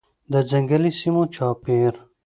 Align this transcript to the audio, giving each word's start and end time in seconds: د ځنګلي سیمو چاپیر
د 0.31 0.33
ځنګلي 0.49 0.91
سیمو 0.99 1.23
چاپیر 1.35 1.93